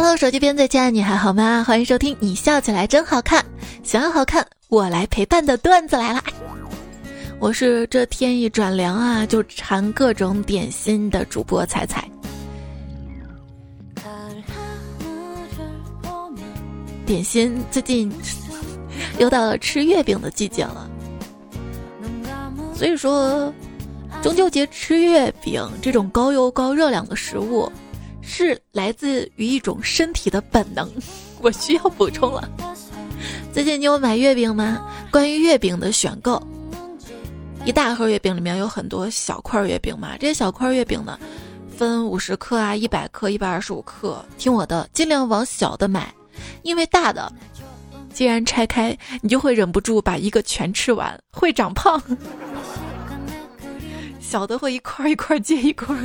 [0.00, 1.64] Hello，手机边最亲爱的你还好吗？
[1.66, 3.44] 欢迎收听你笑起来真好看，
[3.82, 6.22] 想要好看我来陪伴的段子来了。
[7.40, 12.08] 我是这天一转凉啊就馋各种点心的主播彩彩。
[17.04, 18.08] 点心最近
[19.18, 20.88] 又到了吃月饼的季节了，
[22.72, 23.52] 所以说
[24.22, 27.68] 中秋节吃月饼这种高油高热量的食物。
[28.28, 30.86] 是来自于一种身体的本能，
[31.40, 32.46] 我需要补充了。
[33.54, 34.86] 最近你有买月饼吗？
[35.10, 36.40] 关于月饼的选购，
[37.64, 41.18] 一大盒月饼里面有很多小块月饼嘛，这些小块月饼呢，
[41.74, 46.14] 分五十克啊、一百克、一百二十五克，听我的，尽量往小的买，
[46.62, 47.32] 因为大的，
[48.12, 52.00] 既然拆开，你就会忍不住把一个全吃完，会长胖。
[54.20, 55.96] 小的会一块一块接一块。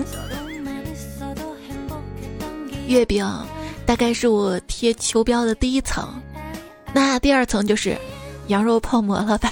[2.88, 3.26] 月饼
[3.86, 6.08] 大概是我贴秋膘的第一层，
[6.94, 7.98] 那第二层就是
[8.48, 9.52] 羊肉泡馍了吧？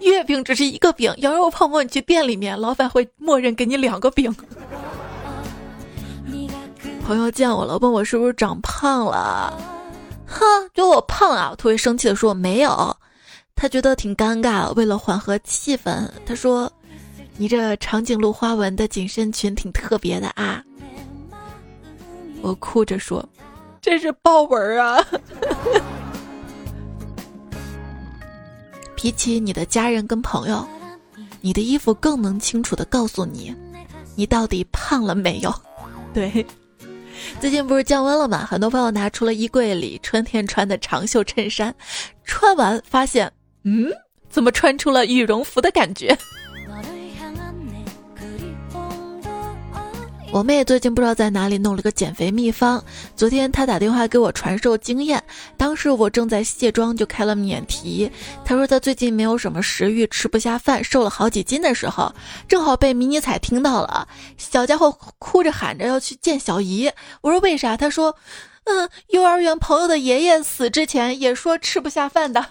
[0.00, 4.34] 月饼只是一个饼，羊肉泡馍你去店里面，老板会默认给你两个饼。
[7.04, 9.52] 朋友见我了，问我是不是长胖了？
[10.26, 11.48] 哼，就我胖啊！
[11.50, 12.96] 我特别生气的说没有，
[13.56, 14.72] 他觉得挺尴尬。
[14.74, 16.70] 为了缓和气氛，他说
[17.36, 20.62] ：“你这长颈鹿花纹的紧身裙挺特别的啊。”
[22.42, 23.26] 我哭着说
[23.80, 25.04] ：“这是豹纹啊！”
[28.96, 30.66] 比起你的家人跟朋友，
[31.40, 33.54] 你的衣服更能清楚的告诉你，
[34.14, 35.54] 你到底胖了没有。
[36.12, 36.44] 对，
[37.40, 38.44] 最近不是降温了吗？
[38.44, 41.74] 很多朋友拿出了衣柜里春天穿的长袖衬衫，
[42.24, 43.90] 穿完发现，嗯，
[44.28, 46.16] 怎么穿出了羽绒服的感觉？
[50.32, 52.82] 我妹最近不知道在哪里弄了个减肥秘方，
[53.16, 55.20] 昨天她打电话给我传授经验，
[55.56, 58.08] 当时我正在卸妆就开了免提。
[58.44, 62.14] 她说她最近没有什么食欲，吃不下饭，瘦了好几斤的时候，
[62.46, 64.06] 正好被迷你彩听到了，
[64.38, 66.88] 小家伙哭着喊着要去见小姨。
[67.22, 67.76] 我说为啥？
[67.76, 68.14] 她说，
[68.64, 72.46] 嗯，幼儿园朋友的爷爷死之前也说吃不下饭的。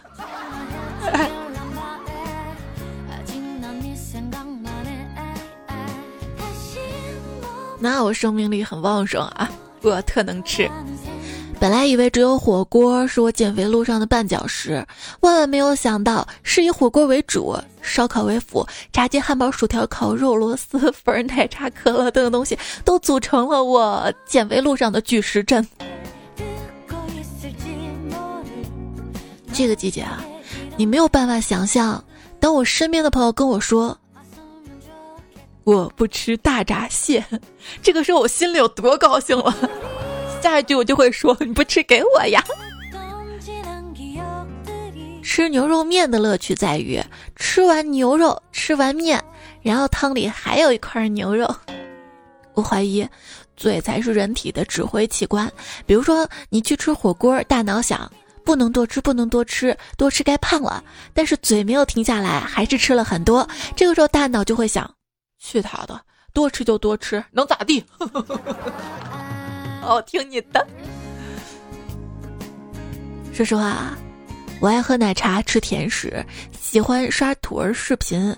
[7.80, 9.50] 那我生命力很旺盛啊，
[9.82, 10.70] 我特能吃。
[11.60, 14.86] 本来以为只有火锅是我减肥路上的绊脚石，
[15.22, 25.68] 万万没有想到是以火锅为主，烧烤为辅，炸鸡、汉堡、薯条、烤肉、螺蛳粉、奶茶、可乐等等东西都组成了我减肥路上的巨石阵。
[29.52, 30.24] 这个季节啊，
[30.78, 32.02] 你没有办法想象，
[32.40, 33.98] 当我身边的朋友跟我说。
[35.70, 37.24] 我不吃大闸蟹，
[37.84, 39.56] 这个时候我心里有多高兴了。
[40.42, 42.44] 下一句我就会说：“你不吃给我呀。”
[45.22, 47.00] 吃牛肉面的乐趣在于，
[47.36, 49.24] 吃完牛肉，吃完面，
[49.62, 51.48] 然后汤里还有一块牛肉。
[52.56, 53.08] 我怀疑，
[53.56, 55.48] 嘴才是人体的指挥器官。
[55.86, 58.12] 比如说，你去吃火锅，大脑想
[58.44, 60.84] 不能多吃，不能多吃，多吃该胖了。
[61.14, 63.48] 但是嘴没有停下来，还是吃了很多。
[63.76, 64.92] 这个时候大脑就会想。
[65.40, 66.00] 去他的，
[66.34, 67.84] 多吃就多吃，能咋地？
[69.82, 70.68] 哦，听你的。
[73.34, 73.98] 说实话啊，
[74.60, 76.24] 我爱喝奶茶，吃甜食，
[76.60, 78.36] 喜欢刷土儿视频，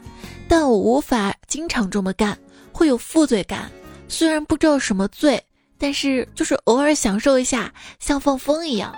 [0.47, 2.37] 但我无法经常这么干，
[2.71, 3.69] 会有负罪感。
[4.07, 5.43] 虽然不知道什么罪，
[5.79, 8.95] 但是就是偶尔享受一下，像放风一样。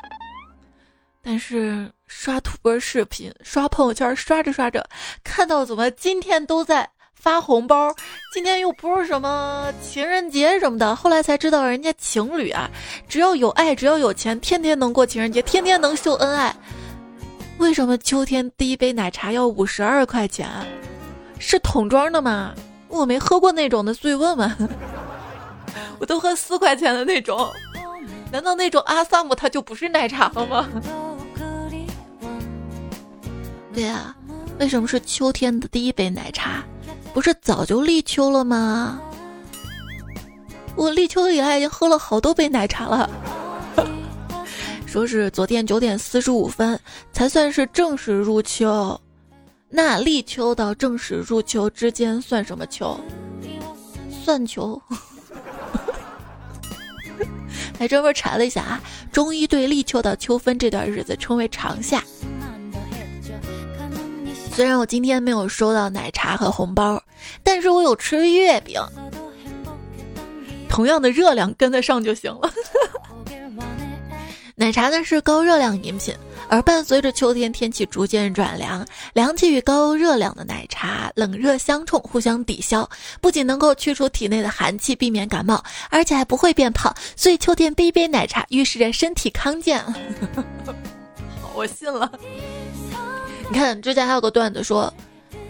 [1.22, 4.86] 但是刷土儿视频，刷朋友圈，刷着刷着，
[5.24, 6.90] 看到怎么今天都在。
[7.24, 7.96] 发红包，
[8.34, 12.70] 今天又不是什么情人节什么的，后来才知道人家情侣啊，
[13.08, 16.54] 只要有爱，只要有钱，天天能过情人节，天天能秀恩爱。
[17.60, 20.50] 为什么秋天第一杯奶茶要五十二块钱？
[21.40, 22.54] 是桶装的吗？
[22.90, 24.70] 我没喝过那种的，所以问问。
[26.00, 27.50] 我都喝四块钱的那种，
[28.34, 30.68] 难道那种阿萨姆它就不是奶茶了吗？
[33.74, 34.14] 对呀，
[34.60, 36.62] 为什么是秋天的第一杯奶茶？
[37.14, 39.00] 不是早就立秋了吗？
[40.76, 43.08] 我立秋以来已经喝了好多杯奶茶了。
[44.88, 46.80] 说是昨天九点四十五分
[47.12, 49.00] 才算是正式入秋，
[49.70, 53.00] 那立秋到正式入秋之间算什么秋？
[54.10, 54.82] 算秋。
[57.78, 58.82] 还专门查了一下啊，
[59.12, 62.04] 中医对立秋到秋分这段日子称为长夏。
[64.56, 67.02] 虽然我今天没有收到奶茶和红包，
[67.44, 68.80] 但是我有吃月饼。
[70.70, 72.52] 同样的热量跟得上就行了。
[74.56, 76.16] 奶茶呢是高热量饮品，
[76.48, 82.88] 而伴随着秋天天气逐渐转凉，凉气与高热量的奶茶冷热相冲，互相抵消，
[83.20, 86.94] 不仅能够去除体内的寒气，避免感冒，而且还不会变胖。
[87.16, 89.84] 所以秋天杯杯奶茶预示着身体康健。
[91.56, 92.12] 我信了。
[93.50, 94.92] 你看之前还有个段子说，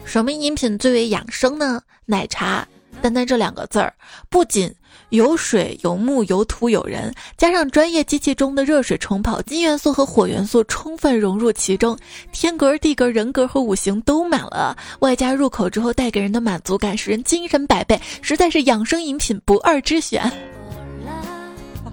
[0.04, 1.82] 什么饮品最为养生呢？
[2.06, 2.68] 奶茶。
[3.02, 3.94] 单单这两个字儿，
[4.30, 4.74] 不仅
[5.10, 11.98] 有水有木有土有人，加上专业机器中的热水冲泡，金元素和火元素充分融入其中，
[12.32, 20.32] 天格、地格、人格和五行都满了，外加入口之后带给人的满足感，使人精神百倍，实在是养生饮品不二之选。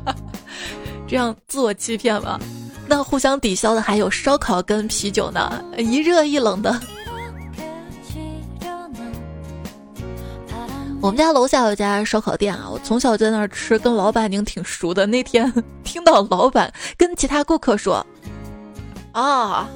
[1.08, 2.38] 这样自我欺骗吗？
[2.90, 6.76] 那互相抵消的还有烧烤跟啤酒呢，一热一冷的。
[11.00, 15.06] 我们家楼下有家烧烤店啊，我从小就在那儿吃，跟老板娘挺熟的。
[15.06, 15.52] 那天
[15.84, 18.04] 听到老板跟其他顾客说
[19.14, 19.70] ：“啊，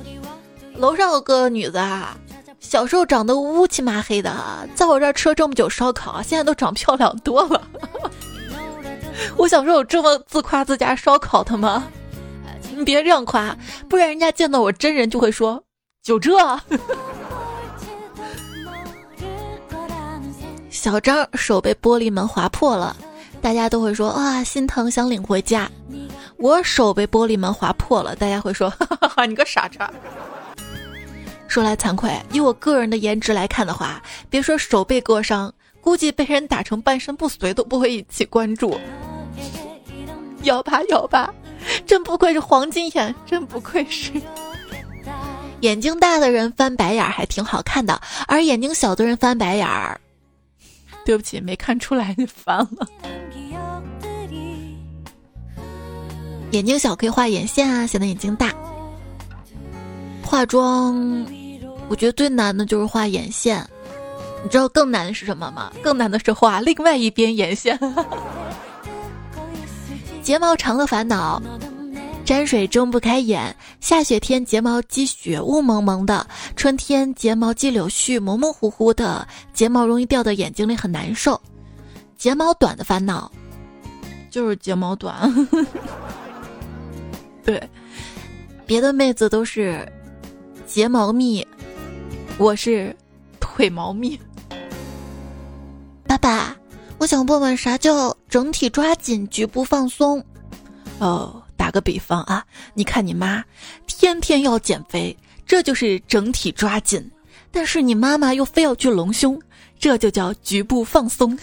[0.75, 2.17] 楼上有个女子啊，
[2.59, 4.35] 小时候长得乌漆麻黑的，
[4.75, 7.63] 在我这儿吃了这么久烧烤，现在都长漂亮多了。”
[9.39, 11.85] 我小时候有这么自夸自家烧烤的吗？
[12.77, 13.57] 你别这样夸，
[13.89, 15.63] 不然人家见到我真人就会说
[16.03, 16.37] ：“就这。
[20.71, 22.95] ”小张手被玻璃门划破了，
[23.41, 25.71] 大家都会说哇心疼，想领回家。
[26.37, 29.91] 我手被玻璃门划破了，大家会说哈哈哈， 你个傻叉。
[31.47, 38.79] 说来惭愧，以我个人的颜值来看的话，别说手被割伤，估计被人打成半身不遂都不会引起关注。
[40.43, 41.33] 摇吧摇吧，
[41.87, 44.13] 真不愧是黄金眼，真不愧是。
[45.61, 50.01] 眼睛大的人翻白眼还挺好看的，而眼睛小的人翻白眼儿。
[51.05, 52.89] 对不起，没看出来你翻了。
[56.51, 58.53] 眼睛小可以画眼线啊，显得眼睛大。
[60.23, 61.27] 化妆，
[61.89, 63.67] 我觉得最难的就是画眼线。
[64.43, 65.73] 你知道更难的是什么吗？
[65.83, 67.79] 更难的是画另外一边眼线。
[70.25, 71.41] 睫毛长的烦恼。
[72.25, 76.27] 沾水睁不开眼，下雪天睫毛积雪雾蒙蒙的，
[76.57, 81.39] 春天睫毛积柳絮模模糊糊的，睫毛容易掉到眼睛里很难受。
[82.17, 83.31] 睫毛短的烦恼，
[84.31, 85.31] 就是睫毛短。
[87.45, 87.63] 对，
[88.65, 89.87] 别的妹子都是
[90.67, 91.47] 睫毛密，
[92.39, 92.97] 我是
[93.39, 94.19] 腿毛密。
[96.07, 96.57] 爸爸，
[96.99, 100.25] 我想问问啥叫整体抓紧，局部放松？
[100.99, 101.41] 哦。
[101.57, 102.45] 打个比方啊，
[102.75, 103.43] 你看你妈
[103.87, 107.01] 天天要减肥，这就是整体抓紧；
[107.51, 109.41] 但是你妈妈又非要去隆胸，
[109.79, 111.39] 这就叫局部放松。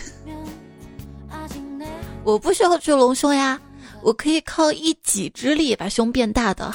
[2.23, 3.59] 我不需要去隆胸呀，
[4.03, 6.71] 我可以靠一己之力把胸变大的，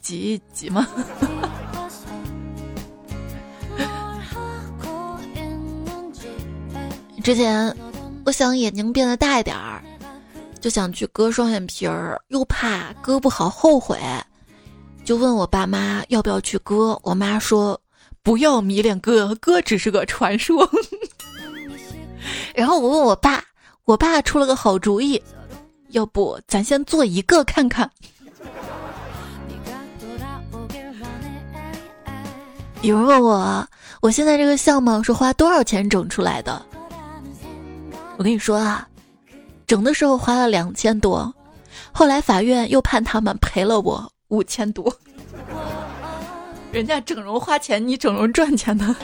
[0.00, 0.86] 挤一挤吗？
[7.26, 7.76] 之前
[8.24, 9.82] 我想眼睛变得大一点儿。
[10.60, 13.98] 就想去割双眼皮儿，又怕割不好后悔，
[15.04, 16.96] 就问我爸妈要不要去割。
[17.02, 17.80] 我妈说
[18.22, 20.70] 不要迷恋割，割只是个传说。
[22.54, 23.42] 然后我问我爸，
[23.86, 25.20] 我爸出了个好主意，
[25.88, 27.90] 要不咱先做一个看看。
[32.82, 33.68] 有人问我，
[34.00, 36.64] 我现在这个相貌是花多少钱整出来的？
[38.16, 38.86] 我跟你说啊。
[39.66, 41.34] 整的时候花了两千多，
[41.90, 44.96] 后来法院又判他们赔了我五千多。
[46.70, 48.94] 人家整容花钱，你整容赚钱呢？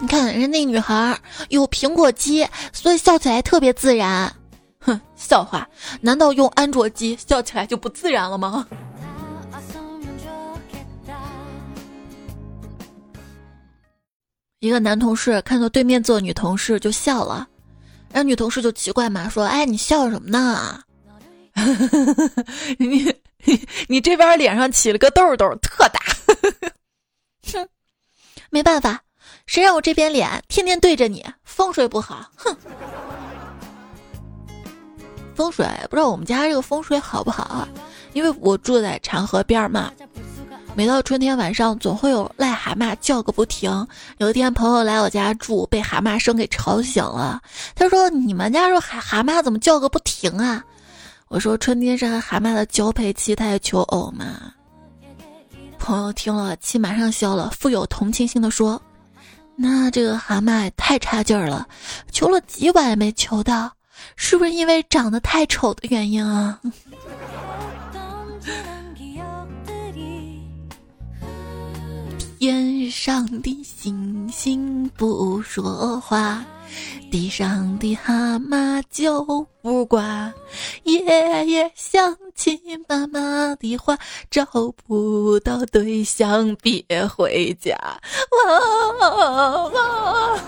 [0.00, 1.16] 你看人那女孩
[1.48, 4.34] 有苹果肌，所以笑起来特别自然。
[4.80, 5.68] 哼，笑话，
[6.00, 8.66] 难道用安卓机笑起来就不自然了吗？
[14.60, 17.46] 一个男同事看到对面坐女同事就笑了。
[18.10, 20.82] 然后女同事就奇怪嘛，说：“哎，你笑什么呢？
[22.78, 23.14] 你
[23.88, 26.00] 你这边脸上起了个痘痘，特大。
[27.52, 27.68] 哼，
[28.50, 29.02] 没办法，
[29.46, 32.30] 谁让我这边脸天天对着你，风水不好。
[32.36, 32.56] 哼，
[35.34, 37.68] 风水不知道我们家这个风水好不好？
[38.14, 39.92] 因为我住在长河边嘛。”
[40.76, 43.88] 每到春天晚上，总会有癞蛤蟆叫个不停。
[44.18, 47.40] 有一天，朋友来我家住，被蛤蟆声给吵醒了。
[47.74, 50.62] 他说：“你们家这蛤蛤蟆怎么叫个不停啊？”
[51.28, 54.52] 我说：“春天是蛤蟆的交配期，它求偶嘛。”
[55.80, 58.78] 朋友听了，气马上消了，富有同情心的说
[59.56, 61.66] ：“那这个蛤蟆也太差劲儿了，
[62.12, 63.72] 求了几晚也没求到，
[64.14, 66.60] 是不是因为长得太丑的原因啊？
[72.38, 76.44] 天上的星星不说话，
[77.10, 79.24] 地上的蛤蟆就
[79.62, 80.30] 不挂。
[80.84, 81.00] 爷
[81.46, 83.98] 爷想起妈妈的话，
[84.30, 84.44] 找
[84.86, 87.74] 不到对象别回家。
[89.00, 89.08] 哇
[89.70, 90.40] 哇！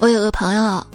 [0.00, 0.86] 我有个朋友。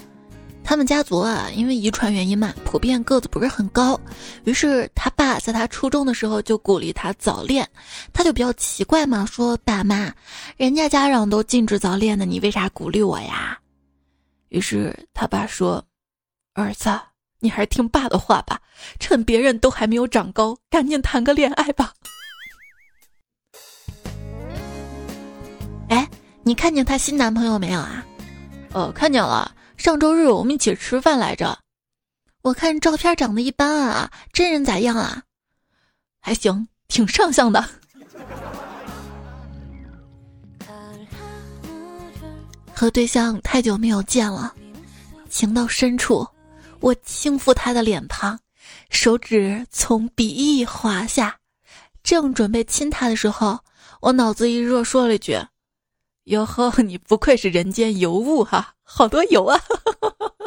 [0.74, 4.00] 他们家族啊，因为遗传原因嘛，普遍个子不是很高。
[4.44, 7.70] 于是他爸在他初中的时候就鼓励他早恋，
[8.12, 10.12] 他就比较奇怪嘛，说：“爸妈，
[10.58, 13.56] 人家家长都禁止早恋的，你为啥鼓励我呀？”
[14.50, 15.86] 于是他爸说
[16.56, 16.90] ：“儿子，
[17.40, 18.60] 你还是听爸的话吧，
[19.00, 21.94] 趁别人都还没有长高，赶紧谈个恋爱吧。”
[25.90, 26.10] 哎，
[26.42, 28.04] 你看见她新男朋友没有啊？
[28.74, 29.54] 哦，看见了。
[29.78, 31.60] 上周日我们一起吃饭来着，
[32.42, 35.24] 我看照片长得一般啊，真人咋样啊？
[36.22, 37.64] 还行，挺上相的。
[42.74, 44.56] 和对象太久没有见了，
[45.30, 46.26] 情到深处，
[46.80, 48.40] 我轻抚他的脸庞，
[48.90, 51.38] 手指从鼻翼滑下，
[52.04, 53.60] 正准备亲他的时候，
[54.02, 55.38] 我脑子一热，说了一句。
[56.26, 59.60] 哟呵， 你不愧是人间尤物哈，好多油啊！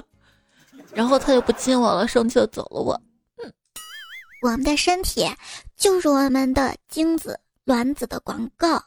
[0.95, 2.81] 然后他就不亲我了，生气的走了。
[2.81, 3.01] 我，
[3.45, 3.53] 嗯，
[4.43, 5.29] 我们的身体
[5.77, 8.83] 就是我们的精子卵子的广告。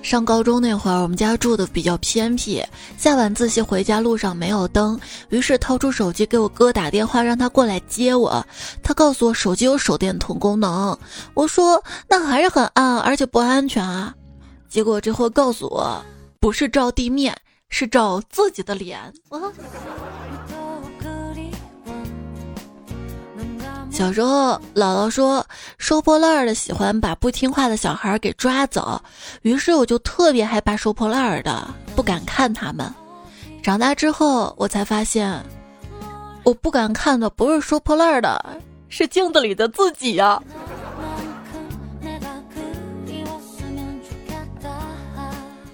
[0.00, 2.64] 上高中那会儿，我们家住的比较偏僻，
[2.96, 8.44] 下晚自习回家路上没有灯，于是掏出手机给我哥打电话，让他过来接我。
[8.82, 10.98] 他告诉我手机有手电筒功能，
[11.34, 14.14] 我说那还是很暗，而且不安全啊。
[14.68, 16.02] 结果这货告诉我，
[16.40, 17.36] 不是照地面，
[17.68, 19.12] 是照自己的脸。
[23.98, 25.44] 小时候，姥姥说
[25.76, 29.02] 收破烂的喜欢把不听话的小孩给抓走，
[29.42, 32.94] 于是我就特别害怕收破烂的，不敢看他们。
[33.60, 35.44] 长大之后，我才发现，
[36.44, 38.40] 我不敢看的不是收破烂的，
[38.88, 40.40] 是镜子里的自己呀。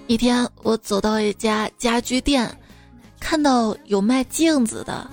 [0.07, 2.51] 一天，我走到一家家居店，
[3.19, 5.07] 看到有卖镜子的。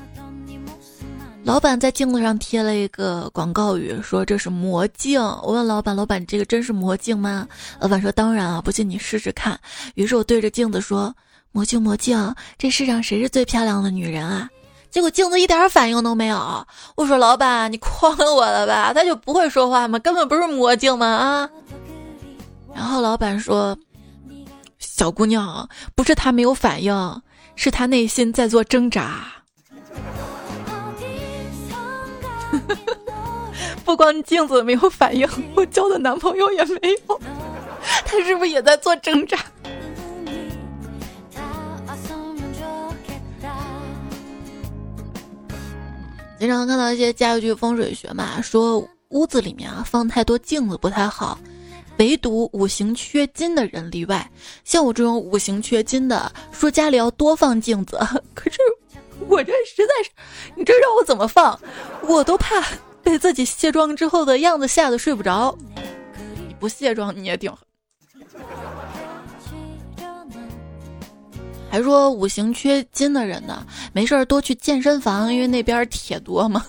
[1.44, 5.20] 老板在镜子上贴了一个广告语，说这是魔镜。
[5.20, 7.46] 我问老板：“老板，这个真是魔镜吗？”
[7.80, 9.58] 老板说：“当然啊，不信你试试看。”
[9.94, 11.14] 于是我对着镜子说
[11.50, 14.48] ：“魔镜，魔镜，这世上谁是最漂亮的女人啊？”
[14.90, 16.66] 结果镜子一点反应都没有。
[16.94, 18.92] 我说：“老板，你诓我了吧？
[18.94, 19.98] 他就不会说话吗？
[19.98, 21.06] 根本不是魔镜吗？
[21.06, 21.50] 啊！”
[22.74, 23.76] 然后老板说。
[24.78, 27.22] 小姑娘，不是他没有反应，
[27.56, 29.26] 是他内心在做挣扎。
[33.84, 37.20] 不光镜子没有反应，我交的男朋友也没有，
[38.04, 39.38] 他是不是也在做挣扎？
[46.38, 51.38] 经常看到一些家具风水学嘛，说屋子里面啊放太多镜子不太好。
[51.98, 54.28] 唯独五行缺金的人例外，
[54.64, 57.98] 像我这种五行缺金的，说家里要多放镜子。
[58.34, 58.58] 可是
[59.28, 60.10] 我这实在是，
[60.54, 61.58] 你这让我怎么放？
[62.02, 62.62] 我都怕
[63.02, 65.56] 被自己卸妆之后的样子吓得睡不着。
[66.48, 67.52] 你不卸妆你也挺。
[71.70, 76.66] 还说五行缺金的人呢，没事儿多去健身房，因为那边铁多嘛。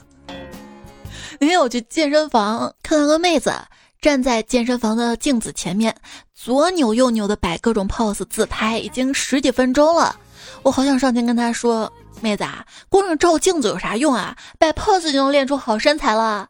[1.39, 3.53] 那天我去健身房看到个妹子。
[4.01, 5.95] 站在健身房的镜子前面，
[6.35, 10.13] 左扭右扭的摆各种 pose 自拍，已经十几分钟了。
[10.61, 11.89] 我好想上前跟她说
[12.23, 14.37] ：“妹子啊，光是照镜子有啥用啊？
[14.57, 16.47] 摆 pose 就能练出好身材了。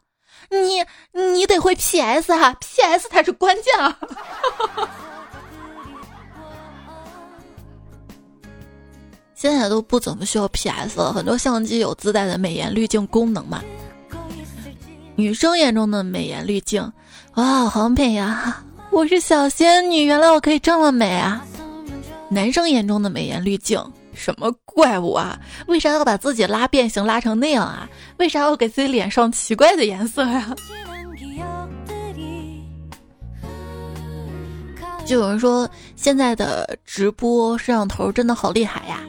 [0.50, 0.84] 你
[1.34, 3.98] 你得会 PS 啊，PS 才是关键啊！”
[9.34, 13.60] 现在都不怎么需要 PS 了，很多相机有自带的美颜滤镜功能嘛。
[15.16, 16.92] 女生眼中的美颜滤镜。
[17.34, 18.62] 哇，好美呀！
[18.92, 21.44] 我是小仙女，原来我可以这么美啊！
[22.28, 23.82] 男生眼中的美颜滤镜，
[24.16, 25.38] 什么怪物啊？
[25.66, 27.88] 为啥要把自己拉变形拉成那样啊？
[28.18, 30.54] 为啥要给自己脸上奇怪的颜色呀？
[35.04, 39.00] 就有人说现在的直播摄像头真的好厉害呀！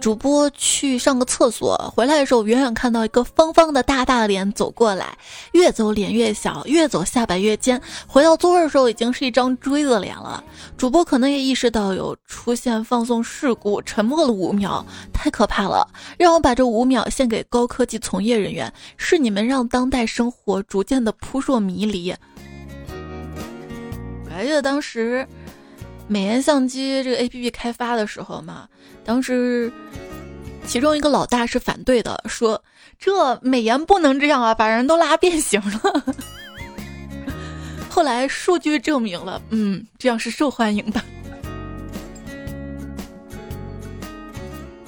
[0.00, 5.16] 主播去上个厕所，回来的时候远远看到一个方方的大大脸走过来，
[5.52, 7.80] 越走脸越小，越走下巴越尖。
[8.08, 10.42] 回到座位的时候已经是一张锥子脸了。
[10.76, 15.86] 主播可能也意识到有出现放送事故，沉默了五秒，太可怕了！
[16.18, 22.12] 让我把这五秒献给高科技从业人员，是你们让当代生活逐渐的扑朔迷离。
[24.24, 25.24] 我还记得当时。
[26.08, 28.68] 美颜相机这个 A P P 开发的时候嘛，
[29.04, 29.72] 当时
[30.66, 32.62] 其中一个老大是反对的，说
[32.98, 36.14] 这美颜不能这样啊，把人都拉变形了。
[37.88, 41.00] 后来数据证明了，嗯，这样是受欢迎的。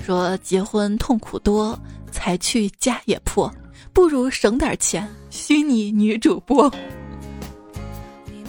[0.05, 1.79] 说结婚痛苦多，
[2.13, 3.51] 才去家也破，
[3.93, 6.71] 不如省点钱，虚拟女主播。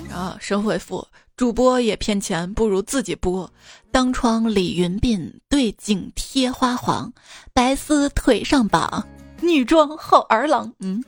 [0.10, 1.06] 然后神回复。
[1.38, 3.52] 主播也骗钱，不如自己播。
[3.92, 7.12] 当窗理云鬓，对镜贴花黄，
[7.52, 9.06] 白丝腿上绑，
[9.42, 10.72] 女装好儿郎。
[10.80, 11.04] 嗯。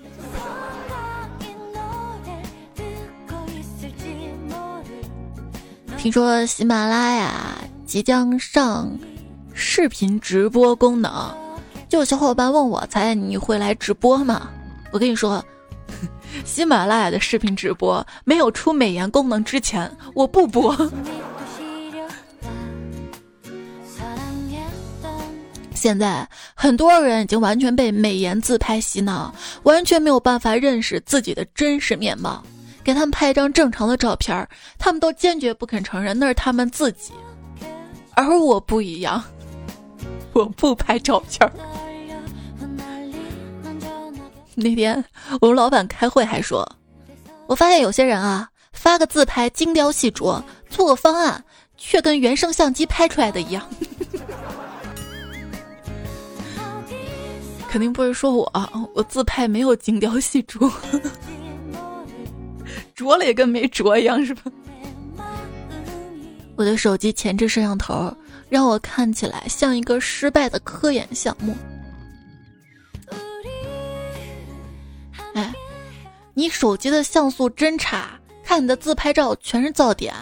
[5.98, 9.00] 听说喜马拉雅即将上
[9.54, 11.34] 视频直播功能，
[11.88, 14.50] 就有小伙伴问我：“猜你会来直播吗？”
[14.92, 15.42] 我跟你说。
[16.46, 20.76] 喜马拉雅的视频直播没有出美颜功能之前，我不播。
[25.74, 32.44] 现在很多人已经完全被美颜自拍洗脑，完全没有办法认识自己的真实面貌。
[32.84, 34.48] 给他们拍一张正常的照片，
[34.80, 37.12] 他们都坚决不肯承认那是他们自己。
[38.16, 39.24] 而我不一样，
[40.34, 41.52] 我不拍照片。
[44.60, 45.06] 那天
[45.40, 46.68] 我们老板开会还说，
[47.46, 51.44] 我发现有些人啊，发个自拍精雕细琢，做个方案，
[51.78, 53.64] 却跟原生相机拍出来的一样。
[57.70, 58.52] 肯定不是说我，
[58.96, 60.72] 我自拍没有精雕细琢，
[62.98, 64.42] 琢了也跟没琢一样，是吧？
[66.56, 68.12] 我的手机前置摄像头
[68.50, 71.56] 让我看起来像一个失败的科研项目。
[76.38, 78.12] 你手机的像素真差，
[78.44, 80.14] 看你的自拍照全是噪点。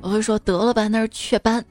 [0.00, 1.64] 我会说得了吧，那是雀斑。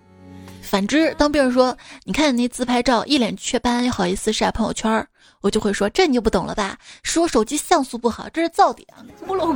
[0.61, 5.07] 反之，当别人说你看你那自拍照一脸雀斑，又好意思晒朋友圈，
[5.39, 6.77] 我就会说这你就不懂了吧？
[7.03, 8.85] 是我手机像素不好，这是噪点。
[9.25, 9.55] 不漏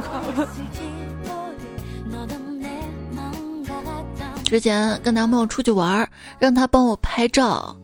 [4.46, 7.76] 之前跟男朋友出去玩，让他帮我拍照。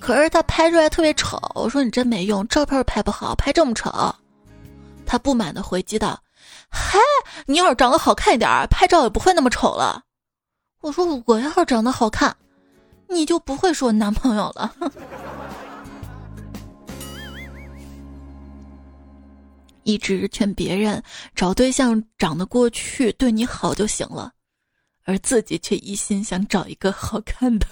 [0.00, 3.92] 可是他拍出来特别丑，我说你真没用，照片拍不好，拍这么丑。
[5.04, 6.18] 他不满的回击道
[6.70, 6.98] ：“嗨，
[7.46, 10.04] 你要是长得好看一点，拍照也不会那么丑了。”
[10.80, 12.34] 我说：“我要是长得好看，
[13.08, 14.72] 你就不会是我男朋友了。
[19.82, 21.02] ”一直劝别人
[21.34, 24.32] 找对象长得过去，对你好就行了，
[25.04, 27.66] 而自己却一心想找一个好看的。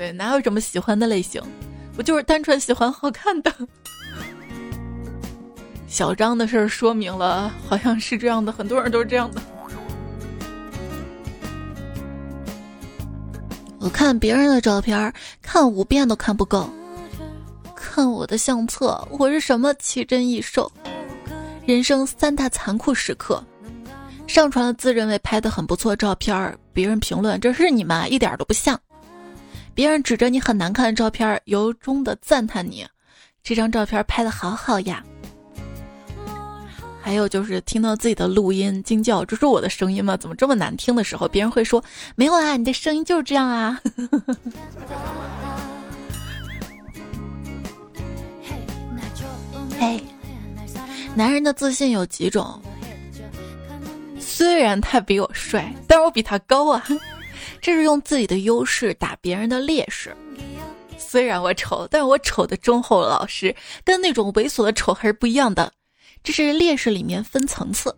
[0.00, 1.42] 对，哪有这么喜欢的类型？
[1.98, 3.52] 我就是单纯喜欢好看的。
[5.86, 9.42] 小张的事儿说明了，好像是这样的，很多人都是这样的。
[13.78, 16.66] 我看别人的照片，看五遍都看不够。
[17.76, 20.72] 看我的相册，我是什么奇珍异兽？
[21.66, 23.44] 人生三大残酷时刻：
[24.26, 28.08] 上传了自认为拍的很不错照片，别人评论这是你吗？
[28.08, 28.80] 一点都不像。
[29.74, 32.86] 别人指着你很难看的照片，由衷的赞叹你，
[33.42, 35.02] 这张照片拍的好好呀。
[37.02, 40.18] 还有就是听到自己的录音惊叫，这是我的声音吗？
[40.18, 41.82] 怎么这么难听的时候，别人会说
[42.14, 43.80] 没有啊，你的声音就是这样啊。
[49.78, 50.04] 嘿，
[51.16, 52.60] 男人的自信有几种？
[54.18, 56.84] 虽然他比我帅，但是我比他高啊。
[57.60, 60.14] 这是用自己的优势打别人的劣势。
[60.98, 65.72] 虽然我丑，但我丑的忠厚老实，跟那种猥琐的丑还是不一样的。
[66.22, 67.96] 这是劣势里面分层次。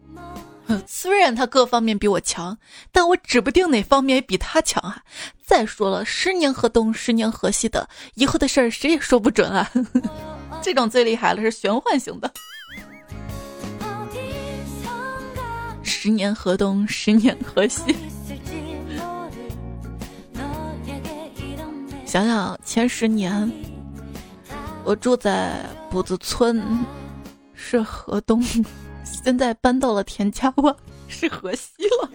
[0.87, 2.57] 虽然他各方面比我强，
[2.91, 5.03] 但我指不定哪方面也比他强啊。
[5.45, 9.71] 再说了，十年河东，十年河西的，以后的事儿谁也说不准啊。
[10.63, 12.33] 这种最厉害了，是玄幻型的。
[15.83, 17.95] 十年河东，十年河西。
[22.13, 23.51] 想想前十年，
[24.85, 26.63] 我住在卜子村，
[27.55, 28.45] 是河东，
[29.03, 30.77] 现在搬到了田家湾，
[31.09, 31.71] 是河西
[32.03, 32.11] 了。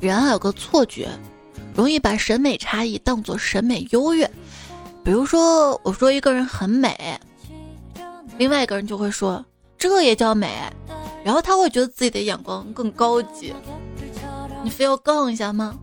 [0.00, 1.10] 人啊有个错觉，
[1.74, 4.30] 容易把审美差异当做审美优越。
[5.06, 7.16] 比如说，我说一个人很美，
[8.36, 9.42] 另外一个人就会说
[9.78, 10.50] 这也叫美，
[11.24, 13.54] 然后他会觉得自己的眼光更高级。
[14.64, 15.78] 你非要杠一下吗？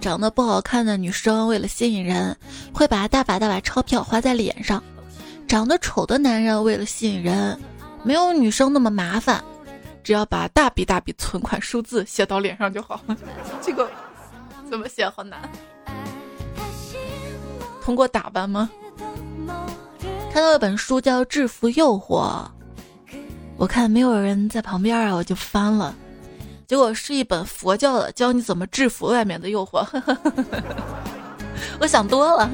[0.00, 2.38] 长得不好看的女生为了吸引人，
[2.72, 4.80] 会把大把大把钞票花在脸上；
[5.48, 7.58] 长得丑的男人为了吸引人，
[8.04, 9.42] 没有女生那么麻烦。
[10.04, 13.16] 只要把大笔大笔存款数字写到脸上就好了。
[13.60, 13.90] 这个
[14.70, 15.40] 怎么写好难？
[17.88, 18.68] 通过打扮吗？
[20.30, 22.20] 看到一本书叫《制服诱惑》，
[23.56, 25.96] 我看没有人在旁边啊，我就翻了，
[26.66, 29.86] 结果是一本佛教的，教你怎么制服外面的诱惑。
[31.80, 32.50] 我想多了。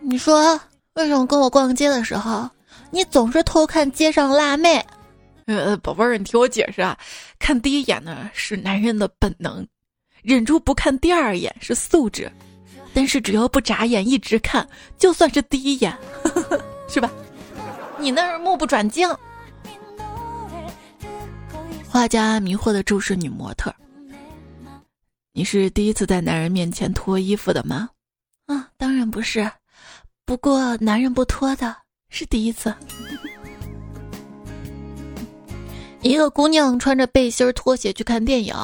[0.00, 0.60] 你说
[0.94, 2.50] 为什么跟我逛街的时候？
[2.90, 4.84] 你总是偷看街上辣妹，
[5.46, 6.98] 呃，宝贝儿，你听我解释啊，
[7.38, 9.64] 看第一眼呢是男人的本能，
[10.22, 12.30] 忍住不看第二眼是素质，
[12.92, 15.96] 但是只要不眨眼一直看，就算是第一眼，
[16.88, 17.10] 是吧？
[17.98, 19.08] 你那是目不转睛。
[21.88, 23.74] 画家迷惑的注视女模特，
[25.32, 27.88] 你是第一次在男人面前脱衣服的吗？
[28.46, 29.50] 啊，当然不是，
[30.24, 31.76] 不过男人不脱的。
[32.10, 32.74] 是第一次，
[36.00, 38.54] 一个姑娘穿着背心拖鞋去看电影，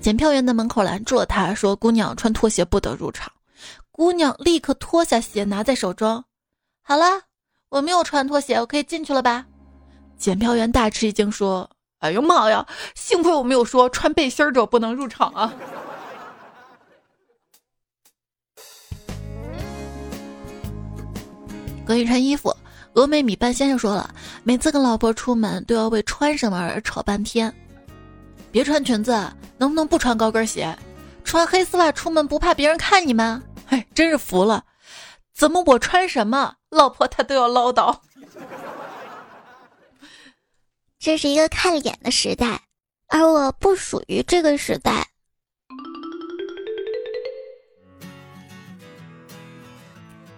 [0.00, 3.32] 检票员在门口拦住了他，说：“姑娘穿拖鞋不得入场。”
[3.90, 6.22] 姑娘立刻脱下鞋拿在手中，
[6.82, 7.22] 好了，
[7.70, 9.46] 我没有穿拖鞋，我可以进去了吧？
[10.16, 15.52] 检票员大吃一惊，说：“哎呦妈呀，幸亏我没有说穿背心者不能入场啊！”
[21.84, 22.54] 关于穿衣服。
[22.94, 27.54] 峨眉米半先生说了，每次跟老婆出门都要为穿什么而吵半天。
[28.50, 29.12] 别穿裙子，
[29.58, 30.74] 能不能不穿高跟鞋？
[31.24, 33.42] 穿黑丝袜出门不怕别人看你吗？
[33.68, 34.64] 哎，真是服了！
[35.34, 37.98] 怎么我穿什么，老婆她都要唠叨？
[40.98, 42.58] 这是一个看脸的时代，
[43.08, 45.06] 而我不属于这个时代。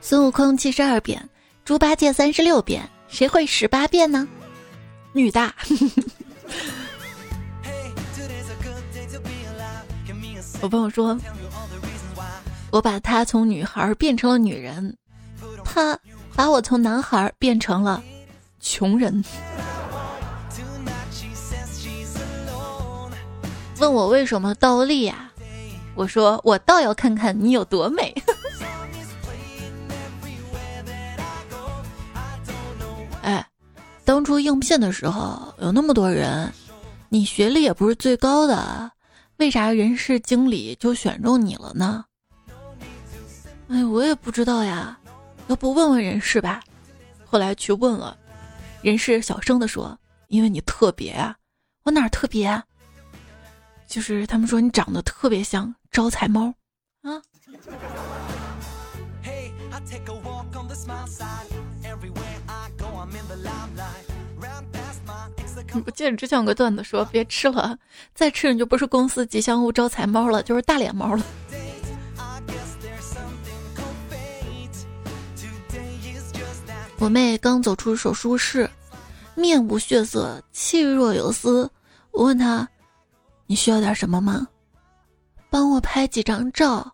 [0.00, 1.28] 孙悟空七十二变。
[1.64, 4.26] 猪八戒三十六变，谁会十八变呢？
[5.12, 5.54] 女大。
[10.60, 11.16] 我朋友说，
[12.70, 14.96] 我把他从女孩变成了女人，
[15.64, 15.98] 他
[16.34, 18.02] 把我从男孩变成了
[18.60, 19.24] 穷人。
[23.78, 25.30] 问我为什么倒立呀？
[25.94, 28.12] 我说我倒要看看你有多美。
[33.22, 33.46] 哎
[34.04, 36.52] 当初应聘的时候有那么多人，
[37.08, 38.90] 你学历也不是最高的，
[39.38, 42.04] 为啥人事经理就选中你了呢？
[43.68, 44.98] 哎，我也不知道呀，
[45.46, 46.60] 要不问问人事吧。
[47.24, 48.18] 后来去问了，
[48.82, 49.96] 人事小声的说
[50.26, 51.36] ：“因为你特别啊，
[51.84, 52.46] 我哪儿特别？
[52.46, 52.64] 啊？
[53.86, 56.52] 就是他们说你长得特别像招财猫
[57.02, 57.22] 啊。”
[65.84, 67.78] 我记得之前有个段子说，别吃了，
[68.14, 71.22] 再吃你就不是公司吉祥物招财猫了，就是大脸猫了。
[76.98, 78.68] 我妹刚走出手术室，
[79.36, 81.70] 面无血色，气若游丝。
[82.10, 82.68] 我问她
[83.46, 84.48] ：“你需要点什么吗？”
[85.48, 86.92] 帮我拍几张照。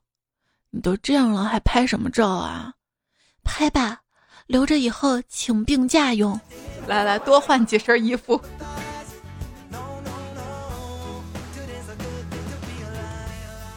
[0.71, 2.73] 你都这样了，还拍什么照啊？
[3.45, 4.01] 拍吧，
[4.47, 6.39] 留着以后请病假用。
[6.87, 8.40] 来来，多换几身衣服。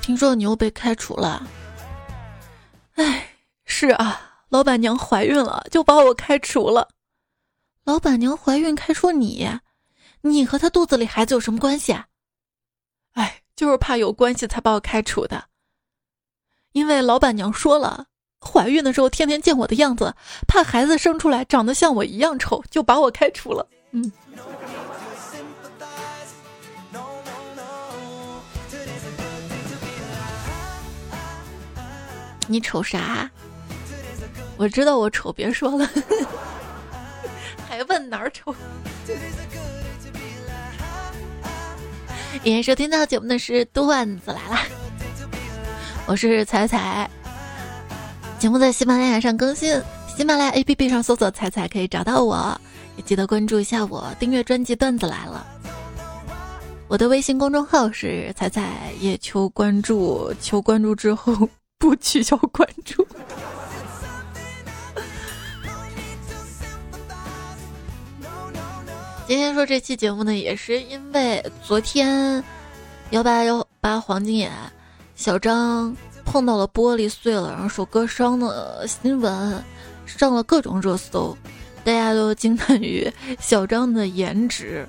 [0.01, 1.45] 听说你又被开除了。
[2.95, 3.29] 哎，
[3.65, 6.87] 是啊，老板娘怀孕了，就把我开除了。
[7.83, 9.49] 老板娘怀孕开除你，
[10.21, 12.07] 你和她肚子里孩子有什么关系啊？
[13.13, 15.45] 哎，就是怕有关系才把我开除的。
[16.73, 18.07] 因为老板娘说了。
[18.39, 20.13] 怀孕的时候天天见我的样子，
[20.47, 23.67] 怕孩子生出来长得像我一样丑，就把我开除了。
[23.91, 24.11] 嗯，
[32.47, 33.29] 你瞅啥？
[34.57, 35.87] 我知道我丑，别说了，
[37.67, 38.55] 还问哪儿丑？
[42.43, 44.57] 也收听到节目的是段子来了，
[46.05, 47.09] 我是彩彩。
[48.39, 49.81] 节目在喜马拉雅上更新，
[50.15, 52.61] 喜马拉雅 APP 上搜索“彩彩”可以找到我，
[52.95, 55.43] 也记得关注一下我，订阅专辑《段子来了》。
[56.87, 63.05] 我的微信公众号是彩彩，也求关注，求关注之后不取消关注。
[69.27, 72.43] 今天说这期节目呢，也是因为昨天
[73.09, 74.51] 幺八幺八黄金眼
[75.15, 75.97] 小张
[76.29, 79.63] 碰到了玻璃碎了，然后手割伤的新闻
[80.05, 81.35] 上了各种热搜，
[81.85, 83.09] 大家都惊叹于
[83.39, 84.87] 小张的颜值。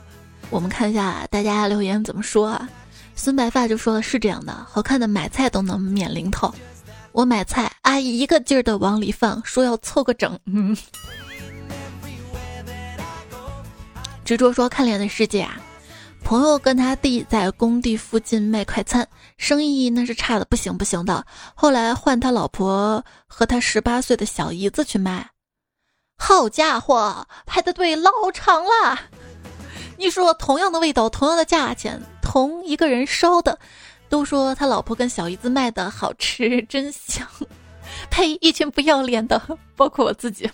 [0.51, 2.69] 我们看一下大家留言怎么说啊？
[3.15, 6.53] 孙白发就说了是这样的，好看的买菜都能免零头，
[7.13, 10.39] 我买菜阿姨一个劲儿的往里放，说要凑个整。
[10.47, 10.77] 嗯。
[14.25, 15.59] 执着说看脸的世界啊，
[16.29, 21.25] 朋友跟他弟在工地附近卖快餐，生意那是差的不行不行的。
[21.55, 25.31] 后来换他老婆和他十八岁的小姨子去卖，
[26.19, 29.01] 好家伙，排的队老长了。
[29.97, 33.59] 你说同样的味道，同样的价钱，同一个人烧的，
[34.11, 37.27] 都说他老婆跟小姨子卖的好吃，真香。
[38.11, 38.35] 呸！
[38.43, 39.41] 一群不要脸的，
[39.75, 40.51] 包括我自己。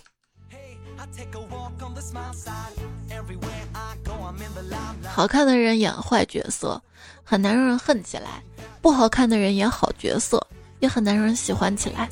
[5.15, 6.83] 好看的人演坏角色，
[7.23, 8.43] 很难让人恨起来；
[8.83, 10.45] 不好看的人演好角色，
[10.81, 12.09] 也很难让人喜欢起来。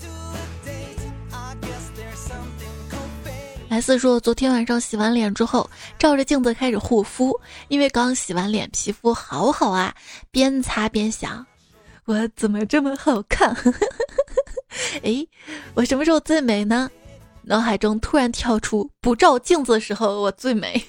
[3.69, 7.37] 莱斯说，昨天晚上洗完脸之后，照着镜子开始护肤，
[7.67, 9.93] 因为刚洗完脸，皮肤好好啊。
[10.31, 11.45] 边擦边想，
[12.05, 13.53] 我怎么这么好看？
[15.03, 15.27] 哎，
[15.75, 16.89] 我什么时候最美呢？
[17.43, 20.81] 脑海中突然跳出，不照镜子的时候我最美。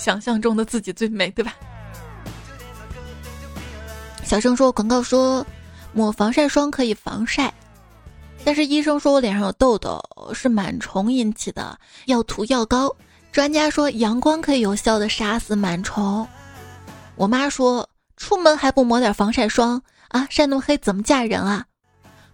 [0.00, 1.54] 想象中的自己最美，对吧？
[4.24, 5.46] 小声说：“广告说
[5.92, 7.52] 抹防晒霜可以防晒，
[8.42, 10.00] 但是医生说我脸上有痘痘
[10.32, 12.90] 是螨虫引起的，要涂药膏。
[13.30, 16.26] 专家说阳光可以有效的杀死螨虫。
[17.16, 21.64] 我妈说出门还不抹点防晒霜啊，晒那么黑怎么嫁人啊？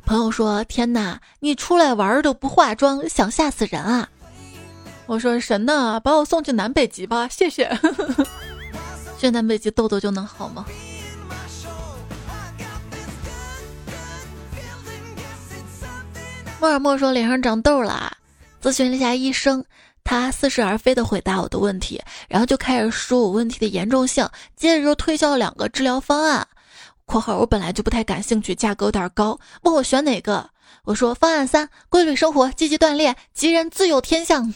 [0.05, 4.09] 朋友说天哪，你出来玩都不化妆，想吓死人啊！”
[5.07, 7.71] 我说神呢，把我送去南北极吧，谢谢。
[9.19, 10.67] 去南北极痘痘就能好吗？
[16.59, 18.17] 莫尔默说脸上长痘了，
[18.61, 19.65] 咨询了一下医生，
[20.03, 26.47] 他似是而非的回答我的问题，然后就开始说我问题的严重性，接着就推销了两个治疗方案。
[27.07, 30.51] （括号我本来就不太感兴趣，价格有点高，问我选哪个？
[30.85, 34.53] 我说方案三：规律生活，积极锻炼，吉人自有天相。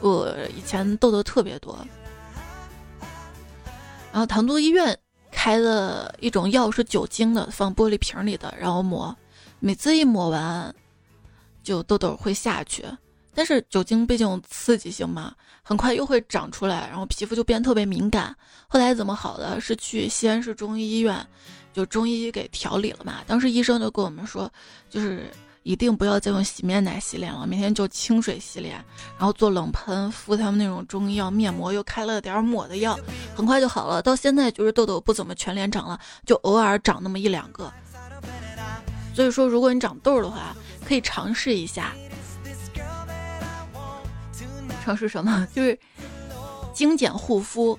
[0.00, 1.76] 我以前痘痘特别多，
[4.12, 4.96] 然后唐都医院
[5.30, 9.14] 开的一种药是酒精的，放玻璃瓶里的，然后抹，
[9.58, 10.72] 每次一抹完，
[11.62, 12.84] 就痘痘会下去。
[13.34, 18.34] 但是酒精毕竟刺激性嘛，很快又会长出来，然后皮肤就变特别敏感。
[18.68, 19.60] 后来怎么好的？
[19.60, 21.26] 是去西安市中医医院，
[21.72, 23.16] 就中医给调理了嘛。
[23.26, 24.48] 当时医生就跟我们说，
[24.88, 25.28] 就是。
[25.68, 28.82] 一定不要再用洗面奶洗脸了，每天就清水洗脸，
[29.18, 32.98] 然后做冷喷，敷他们那种中医药面膜，又开了点抹的药，
[33.36, 34.00] 很快就好了。
[34.00, 37.70] 到现在就是痘痘不怎么全脸长了，就偶尔长那么一两个。
[39.14, 41.92] 所以说，如果你长痘的话，可以尝试一下，
[44.82, 45.46] 尝试什么？
[45.54, 45.78] 就是
[46.72, 47.78] 精简护肤。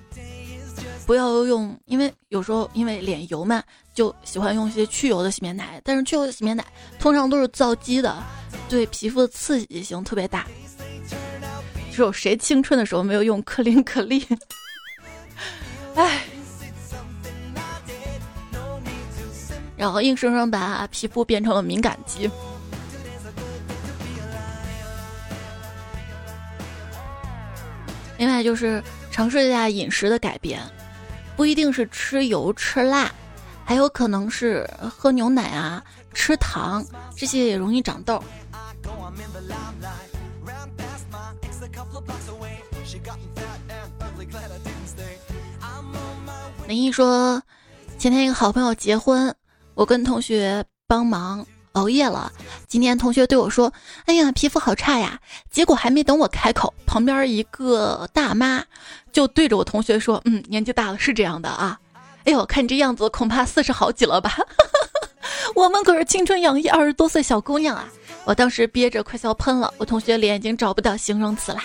[1.10, 3.60] 不要用，因为有时候因为脸油嘛，
[3.92, 5.82] 就喜欢用一些去油的洗面奶。
[5.82, 6.64] 但是去油的洗面奶
[7.00, 8.22] 通常都是皂基的，
[8.68, 10.46] 对皮肤的刺激性特别大。
[11.92, 14.24] 只有谁青春的时候没有用克林可丽？
[15.96, 16.22] 哎，
[19.76, 22.30] 然后硬生生把皮肤变成了敏感肌。
[28.16, 30.62] 另外就是尝试一下饮食的改变。
[31.40, 33.10] 不一定是吃油吃辣，
[33.64, 36.84] 还有可能是喝牛奶啊、吃糖，
[37.16, 38.22] 这些也容易长痘。
[46.68, 47.42] 林毅说，
[47.96, 49.34] 前天一个好朋友结婚，
[49.72, 52.32] 我跟同学帮忙熬夜了。
[52.66, 53.72] 今天同学对我说
[54.06, 55.18] ：“哎呀，皮肤好差呀。”
[55.50, 58.64] 结果还没等我开口，旁边一个大妈。
[59.12, 61.78] 就对着我同学说：“嗯，年纪大了是这样的啊。
[62.24, 64.36] 哎呦，看你这样子，恐怕四十好几了吧？
[65.54, 67.88] 我们可是青春洋溢二十多岁小姑娘啊！
[68.24, 71.60] 我当时憋着快笑喷了，我同学脸已经找不到形容词了。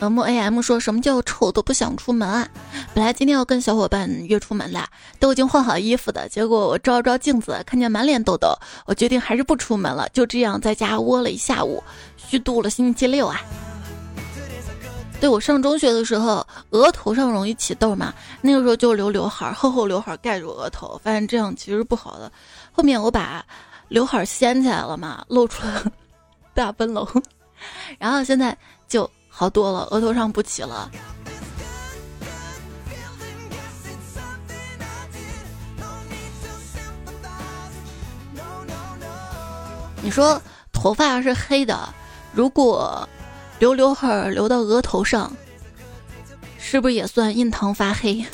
[0.00, 2.48] M A M 说什么叫丑都不想出门啊？
[2.94, 4.86] 本来今天要跟小伙伴约出门的，
[5.18, 11.82] 都已经换好衣服的，结果我照了照镜子，看见满脸痘痘，我决定还是不出门了，就这样在家窝了一下午，
[12.18, 13.40] 虚度了星期六啊。
[15.20, 22.30] 对我上中学的时候，额头上容易起痘嘛，那个时候就留刘海，厚厚刘海盖住额头，发现这样其实不好的。
[22.72, 23.42] 后面我把
[23.88, 25.90] 刘海掀起来了嘛，露出了
[26.52, 27.08] 大奔龙，
[27.98, 28.54] 然后现在
[28.86, 29.08] 就。
[29.34, 30.90] 好多了，额头上不起了。
[40.02, 41.94] 你说头发是黑的，
[42.32, 43.08] 如果
[43.60, 45.32] 留刘海留到额头上，
[46.58, 48.26] 是不是也算印堂发黑？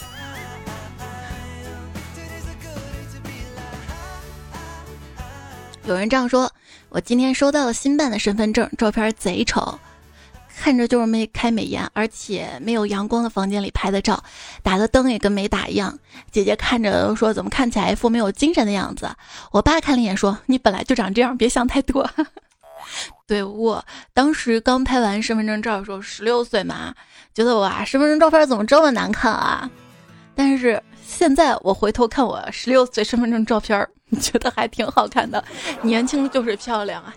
[5.84, 6.50] 有人这样说：
[6.88, 9.78] 我今天收到了新办的身份证，照片贼丑。
[10.60, 14.22] 看着就是没开美颜，而且没有阳光的房间里拍的照，
[14.62, 15.96] 打的灯也跟没打一样。
[16.32, 19.08] 姐姐看着说：“怎么看起来一副没有精神的样子？”
[19.52, 22.08] 我爸看了一眼说：“你本来就长这样，别想太多。
[23.26, 26.92] ”对我当时刚拍完身份证照的时候，十六岁嘛，
[27.32, 29.70] 觉得哇，身份证照片怎么这么难看啊？
[30.34, 33.88] 但是现在我回头看我十六岁身份证照片，
[34.20, 35.42] 觉得还挺好看的，
[35.82, 37.14] 年轻就是漂亮啊。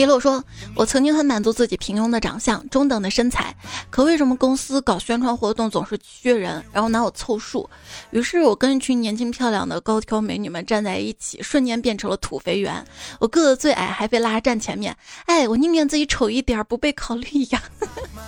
[0.00, 0.42] 一路说
[0.74, 3.54] ：“我曾经很满足自己平庸的长相、中等的身材，
[3.90, 7.68] 可为什么公司搞宣传活动总是缺人，然后拿我凑数？
[8.10, 12.82] 于是我跟一群年轻漂亮的高挑美女们站在一起，瞬间变成了土肥圆。
[13.18, 14.96] 我个子最矮，还被拉站前面。
[15.26, 17.62] 哎，我宁愿自己丑一点，不被考虑呀。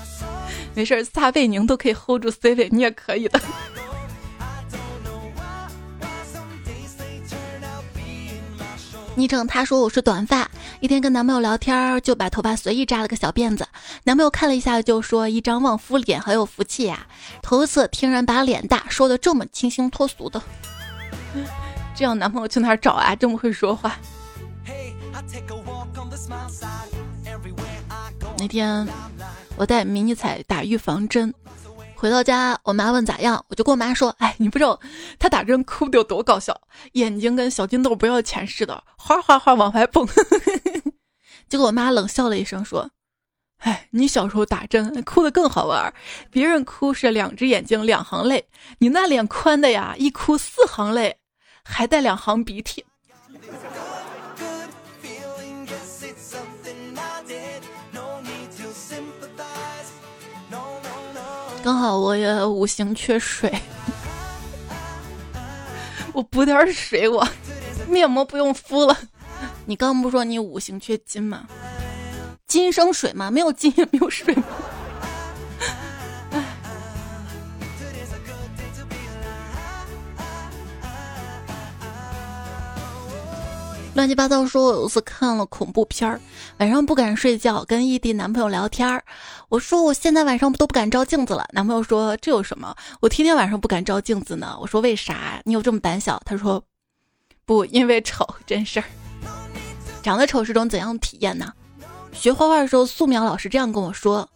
[0.76, 3.40] 没事，撒贝宁都可以 hold 住 C 位，你也可以的。”
[9.14, 13.66] 昵称他说我是短发，一天跟男朋友聊天就把头发随意扎了个小辫子，
[14.05, 17.07] 男朋友看了一下就说一张旺夫脸好有福气呀，
[17.42, 20.42] 头一次听人把脸大说的这么清新脱俗的，
[21.94, 23.14] 这样男朋友去哪儿找啊？
[23.14, 23.96] 这么会说话。
[28.38, 28.88] 那天
[29.57, 31.33] 我带迷你彩打预防针。
[32.02, 34.80] 回到家，我妈问咋样，我就跟我妈说：“哎，你不知道
[35.20, 36.60] 他打针哭的有多搞笑，
[36.94, 40.04] 眼睛跟小金豆不要钱似的，哗哗哗往外蹦。
[41.48, 42.90] ”结果我妈冷笑了一声说
[43.62, 45.94] ：“哎，你小时候打针哭的更好玩，
[46.28, 51.18] 别人哭是两只眼睛两行泪，你那脸宽的呀，一哭四行泪，
[51.62, 52.84] 还带两行鼻涕。”
[61.62, 63.53] 刚好我也五行缺水，
[66.12, 67.27] 我补点水，我
[67.88, 68.98] 面膜不用敷了。
[69.66, 71.46] 你刚不说你五行缺金吗？
[72.48, 73.31] 金生水吗？
[73.31, 74.42] 没有金也没有水吗？
[84.02, 86.20] 乱七八糟说，我有次看了恐怖片儿，
[86.58, 89.00] 晚上不敢睡觉，跟异地男朋友聊天儿。
[89.48, 91.46] 我说我现在晚上都不敢照镜子了。
[91.52, 92.74] 男朋友说这有什么？
[92.98, 94.58] 我天天晚上不敢照镜子呢。
[94.60, 95.40] 我说为啥？
[95.44, 96.20] 你有这么胆小？
[96.24, 96.60] 他说
[97.44, 98.84] 不，因为丑，真事儿。
[100.02, 101.52] 长得丑是种怎样的体验呢？
[102.12, 104.28] 学画画的时候，素描老师这样跟我说：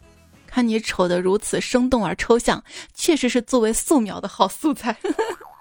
[0.47, 2.63] 看你丑的如此生动而抽象，
[2.95, 4.97] 确实是作为素描的好素材。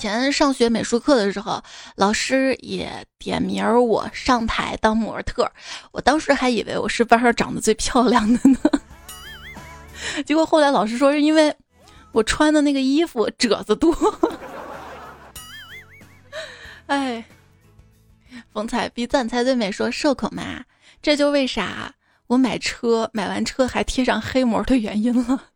[0.00, 1.62] 前上学美术课的时候，
[1.96, 5.52] 老师也点名我上台当模特，
[5.92, 8.58] 我当时还以为我是班上长得最漂亮的呢。
[10.24, 11.54] 结果后来老师说是因为
[12.12, 13.94] 我穿的那个衣服褶子多。
[16.86, 17.22] 哎，
[18.52, 20.64] 风采比赞才最美说社恐嘛，
[21.02, 21.94] 这就为啥
[22.28, 25.48] 我买车买完车还贴上黑膜的原因了。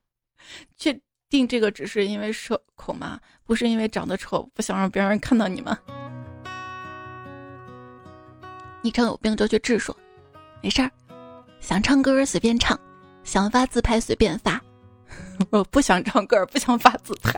[0.77, 1.01] 确
[1.35, 3.19] 定这个只是因为社恐吗？
[3.45, 5.77] 不是因为长得丑，不想让别人看到你吗？
[8.83, 9.97] 昵称有病就去治，说
[10.63, 10.89] 没事儿，
[11.59, 12.79] 想唱歌随便唱，
[13.25, 14.63] 想发自拍随便发。
[15.51, 17.37] 我不想唱歌，不想发自拍。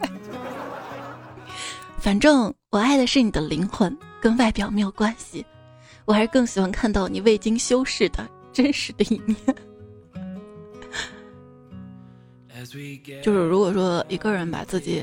[1.96, 5.46] 反正我爱的是你的灵魂，跟外表没有关系。
[6.04, 9.36] 我还是更喜欢看到你未经修饰的真实的一面。
[13.22, 15.02] 就是如果说一个人把自己。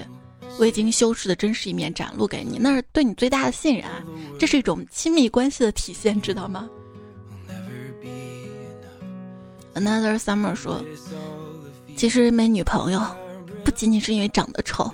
[0.59, 3.85] 未经修饰的真实一面展露给你，那是对你最大的信任，
[4.37, 6.69] 这是一种亲密关系的体现，知道吗
[9.73, 10.83] ？Another summer 说，
[11.95, 13.01] 其实没女朋友，
[13.63, 14.93] 不仅仅是因为长得丑，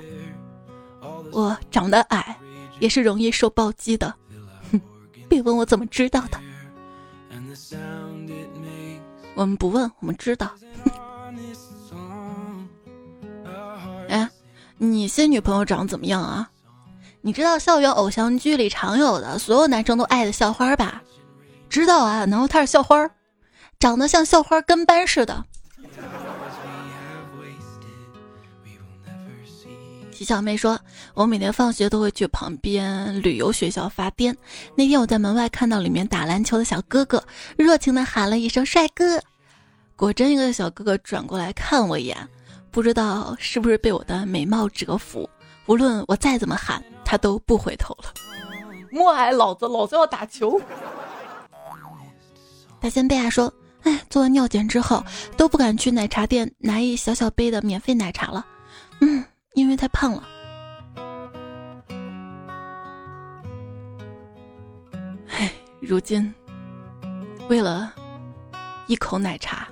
[1.34, 2.38] 我长得矮
[2.80, 4.16] 也是容易受暴击的。
[4.72, 4.80] 哼，
[5.28, 6.40] 别问我怎么知道的，
[9.34, 10.50] 我们不问，我们知道。
[14.82, 16.50] 你新女朋友长怎么样啊？
[17.20, 21.04] 你知道校园偶像剧里常有的所有男生都爱的校花吧？
[21.70, 22.96] 知道啊，然后她是校花，
[23.78, 25.44] 长得像校花跟班似的。
[30.14, 30.80] 齐小妹说
[31.14, 34.34] ：“我每天放学都会去旁边旅游学校发癫。
[34.76, 37.22] 那天我在门外看到里面打篮球的小哥哥，
[37.58, 39.22] 热情的喊了一声‘帅哥’，
[39.98, 42.18] 果真一个小哥哥转过来看我一眼，
[42.72, 45.30] 不知道是不是被我的美貌折服，
[45.66, 48.14] 无论我再怎么喊，他都不回头了。
[48.92, 50.60] 默哀老子，老子要打球。”
[52.80, 53.54] 大仙贝亚说
[53.84, 55.04] ：“哎，做完尿检之后
[55.36, 58.46] 都不敢去奶茶店拿一小小杯的免费奶茶了。”
[59.02, 59.24] 嗯。
[59.56, 60.24] 因为太胖了。
[65.28, 65.52] 唉，
[65.82, 66.34] 如今
[67.50, 67.92] 为了
[68.86, 69.68] 一口奶茶、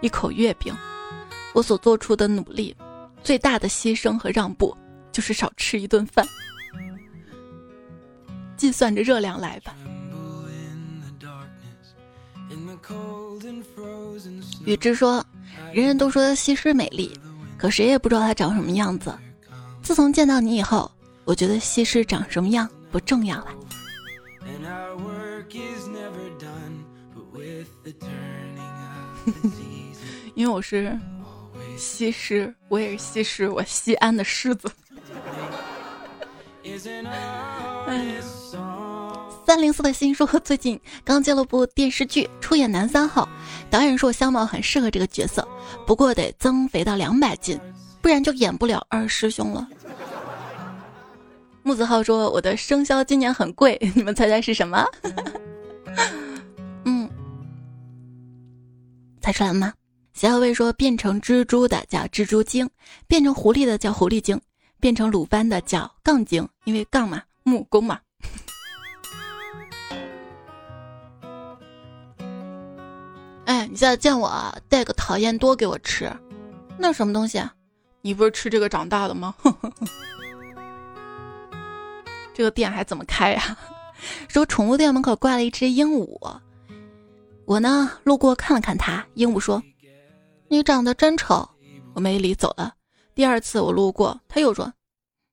[0.00, 0.74] 一口月饼，
[1.52, 2.74] 我所做出的努力，
[3.22, 4.76] 最大的牺牲和让步，
[5.12, 6.26] 就是少吃一顿饭。
[8.56, 9.74] 计算着热量来吧。
[14.64, 15.24] 雨之说
[15.72, 17.18] ：“人人都说西施美丽。”
[17.56, 19.14] 可谁也不知道她长什么样子。
[19.82, 20.90] 自从见到你以后，
[21.24, 23.48] 我觉得西施长什么样不重要了。
[30.34, 30.98] 因为我是
[31.80, 34.70] 西施，我也是西施，我西安的狮子。
[39.46, 43.26] 三零四的新说最近刚接了部电视剧，出演男三号，
[43.70, 45.46] 导演说我相貌很适合这个角色，
[45.86, 47.58] 不过得增肥到两百斤，
[48.02, 49.66] 不然就演不了二师兄了。
[51.62, 54.84] 木子浩说我的生肖今年很贵，你们猜猜是什么？
[56.84, 57.08] 嗯，
[59.22, 59.72] 猜出来了吗？
[60.20, 62.68] 小薇说变成蜘蛛的叫蜘蛛精，
[63.06, 64.38] 变成狐狸的叫狐狸精，
[64.78, 67.98] 变成鲁班的叫杠精，因为杠嘛，木工嘛。
[73.46, 76.12] 哎，你现在见我带个讨厌多给我吃，
[76.76, 77.54] 那什么东西啊？
[78.02, 79.34] 你不是吃这个长大的吗？
[82.34, 83.56] 这个店还怎么开呀？
[84.28, 86.38] 说宠物店门口挂了一只鹦鹉，
[87.46, 89.62] 我呢路过看了看它，鹦鹉说
[90.50, 91.48] ：“你长得真丑。”
[91.94, 92.74] 我没理走了。
[93.14, 94.72] 第二次我路过，他又说：“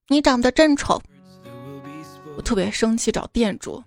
[0.10, 1.02] 你长得真丑。”
[2.38, 3.84] 我特别生气，找店主，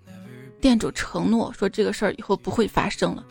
[0.60, 3.24] 店主承诺说这个事儿以后不会发生了。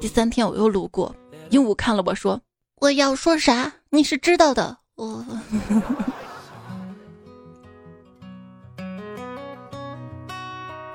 [0.00, 1.14] 第三天我又路过，
[1.50, 2.40] 鹦鹉看了我说
[2.80, 3.72] ：“我要说啥？
[3.88, 5.24] 你是知道的。”我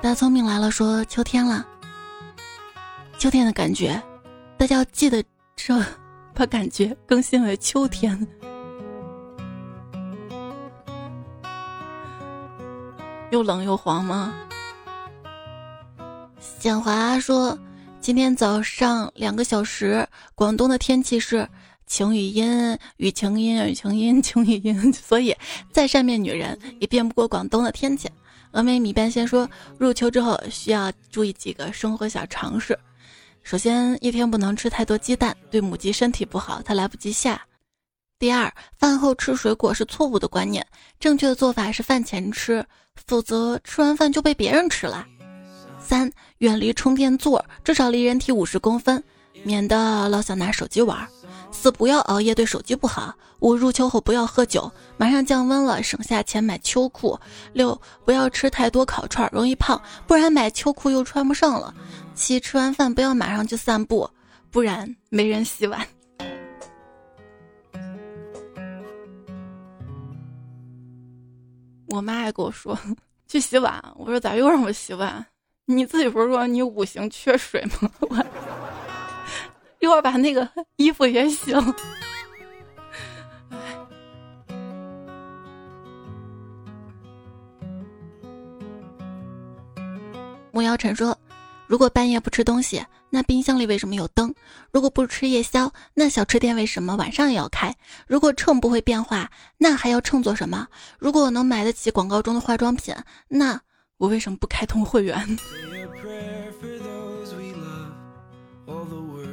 [0.00, 1.66] 大聪明来了，说秋天了，
[3.18, 4.02] 秋天的感觉，
[4.56, 5.22] 大家要记得
[5.54, 5.78] 这，
[6.40, 8.26] 把感觉更新为秋天。
[13.30, 14.32] 又冷又黄吗？
[16.58, 17.58] 简华说。
[18.00, 21.46] 今天早上两个小时，广东的天气是
[21.86, 25.36] 晴雨阴，雨晴阴，雨晴阴，晴雨阴， 所以
[25.70, 28.08] 再善变女人也变不过广东的天气。
[28.50, 32.78] 峨眉米半仙说，入秋之后需要注意几个生活小常识。
[33.42, 37.40] 首先，一天不能吃太多鸡蛋，对母鸡身体不好，它来不及下。
[38.18, 40.64] 第二，饭后吃水果是错误的观念，
[41.00, 42.64] 正确的做法是饭前吃，
[43.06, 45.06] 否则吃完饭就被别人吃了。
[45.78, 49.02] 三，远离充电座，至少离人体五十公分，
[49.42, 51.06] 免得老想拿手机玩。
[51.52, 53.12] 四，不要熬夜，对手机不好。
[53.40, 57.18] 五，入秋后不要喝酒，马上降温了，省下钱买秋裤。
[57.52, 61.74] 六，不要吃太多烤串，容易胖，不然买秋裤又穿不上了。
[62.14, 64.08] 七，吃完饭不要马上去散步，
[64.50, 65.86] 不然没人洗碗。
[71.88, 72.78] 我妈还跟我说
[73.26, 75.26] 去洗碗，我说咋又让我洗碗？
[75.64, 77.90] 你自己不是说你五行缺水吗？
[78.00, 78.08] 我
[79.80, 81.74] 一会儿把那个衣服也洗了。
[90.52, 91.18] 木瑶晨说
[91.66, 94.34] ：“如果半夜不吃东西，那冰箱里为什么有灯？
[94.70, 97.74] 如果不吃夜宵，那小吃店为什么晚上也要开？
[98.06, 100.66] 如果秤不会变化，那还要秤做什么？
[100.98, 102.94] 如果我能买得起广告中的化妆品，
[103.28, 103.58] 那……”
[103.96, 105.38] 我为什么不开通会员？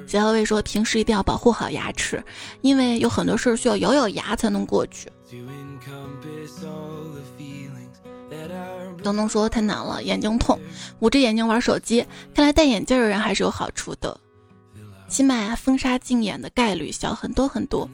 [0.08, 2.24] 小小魏说：“平时一定要保护好牙齿，
[2.62, 5.12] 因为有很多事儿需要咬咬牙才能过去。”
[9.04, 10.58] 东东说：“太难了，眼睛痛，
[11.00, 12.06] 捂着眼睛玩手机。
[12.34, 14.18] 看来戴眼镜的人还是有好处的，
[15.10, 17.90] 起码风沙进眼的概率小很多很多。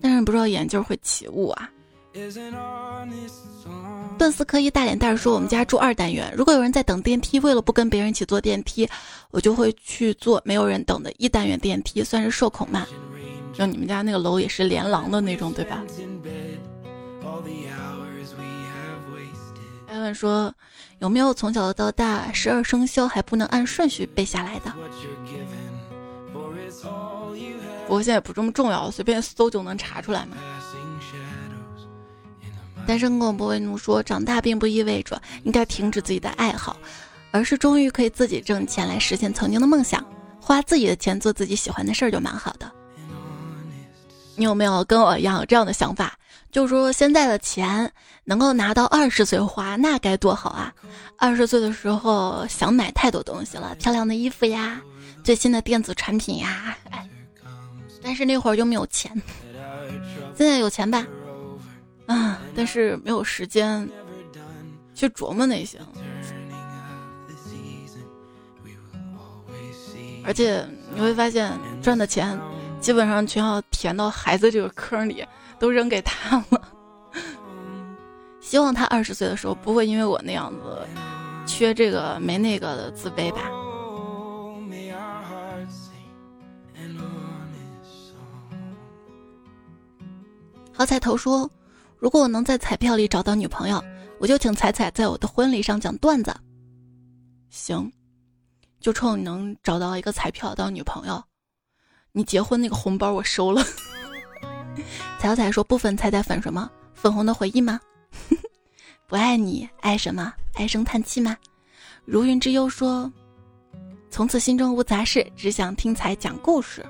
[0.00, 1.70] 但是不知道眼镜会起雾啊。”
[4.18, 8.88] 顿斯科一大脸蛋说：“我们家住二单元，如果有人在等电梯，为了不跟别人一起坐电梯，
[9.30, 12.86] 我就会去坐没有人等的一单元电梯，算是受恐嘛。
[13.52, 15.84] 就你们家那个楼也是连廊的那种，对吧？”
[19.88, 20.54] 艾文说
[21.00, 24.72] ：“有没有从小到大十二生肖还不能按顺序背下来的？”
[27.86, 30.36] 不过现在不这么重要，随便搜就能查出来嘛。
[32.86, 36.76] 单身狗不为奴说：“长大并不意味着应该停止自己的爱好，
[37.32, 40.04] 而是终于可以自己挣钱来实现曾经的梦想，
[40.40, 42.70] 花自己的钱做自己喜欢的事儿就蛮好的。”
[44.38, 46.16] 你有没有跟我一样有这样的想法？
[46.52, 47.90] 就是说现在的钱
[48.24, 50.72] 能够拿到二十岁花，那该多好啊！
[51.18, 54.80] 二十岁的时候想买太多东西了，漂亮的衣服呀，
[55.24, 57.08] 最新的电子产品呀，哎，
[58.02, 59.10] 但是那会儿又没有钱，
[60.36, 61.06] 现在有钱吧？
[62.06, 62.40] 啊！
[62.54, 63.88] 但是没有时间
[64.94, 65.78] 去琢磨那些，
[70.24, 71.52] 而且你会发现
[71.82, 72.38] 赚的钱
[72.80, 75.26] 基本上全要填到孩子这个坑里，
[75.58, 76.72] 都扔给他了。
[78.40, 80.86] 希望他二十岁的时候不会因为我那样子
[81.46, 83.50] 缺这个没那个的自卑吧。
[90.72, 91.50] 好彩头说。
[91.98, 93.82] 如果我能在彩票里找到女朋友，
[94.18, 96.34] 我就请彩彩在我的婚礼上讲段子。
[97.48, 97.90] 行，
[98.80, 101.22] 就冲你能找到一个彩票当女朋友，
[102.12, 103.62] 你结婚那个红包我收了。
[105.18, 106.70] 彩彩说不粉彩彩粉什么？
[106.94, 107.80] 粉红的回忆吗？
[109.06, 110.32] 不爱你爱什么？
[110.54, 111.36] 唉声叹气吗？
[112.04, 113.10] 如云之忧说，
[114.10, 116.84] 从此心中无杂事，只想听彩讲故事。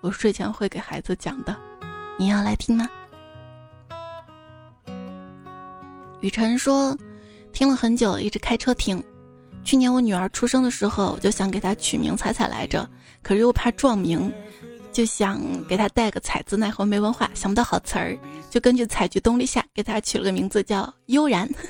[0.00, 1.54] 我睡前会给孩子讲的，
[2.18, 2.88] 你要来听吗？
[6.24, 6.96] 雨辰说
[7.52, 9.04] ：“听了很久，一直开车听。
[9.62, 12.88] 去年我女儿出生的时候，我就想给她取名彩彩来着，
[13.22, 14.32] 可是又怕撞名，
[14.90, 18.18] 就想给她带个彩字，奈何没文化，想不到好词儿，
[18.48, 21.46] 就根据采菊东篱下给她取了个名字叫悠然。